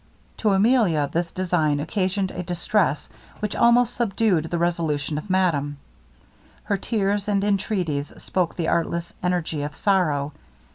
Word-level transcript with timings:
To 0.37 0.49
Emilia 0.49 1.07
this 1.13 1.31
design 1.31 1.79
occasioned 1.79 2.31
a 2.31 2.41
distress 2.41 3.07
which 3.39 3.55
almost 3.55 3.93
subdued 3.93 4.45
the 4.45 4.57
resolution 4.57 5.19
of 5.19 5.29
madame. 5.29 5.77
Her 6.63 6.77
tears 6.77 7.27
and 7.27 7.43
intreaties 7.43 8.11
spoke 8.19 8.55
the 8.55 8.67
artless 8.69 9.13
energy 9.21 9.61
of 9.61 9.75
sorrow. 9.75 10.33